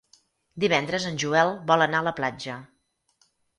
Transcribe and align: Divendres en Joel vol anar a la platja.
Divendres 0.63 1.05
en 1.09 1.19
Joel 1.25 1.53
vol 1.73 1.87
anar 1.87 2.01
a 2.01 2.09
la 2.09 2.17
platja. 2.23 2.59